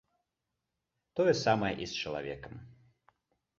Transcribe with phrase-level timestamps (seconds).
[1.19, 2.53] Тое самае і з чалавекам.